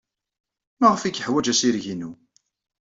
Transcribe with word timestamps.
Maɣef 0.79 1.01
ay 1.03 1.13
yeḥwaj 1.15 1.47
assireg-inu? 1.51 2.11